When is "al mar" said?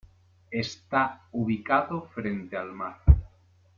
2.57-3.01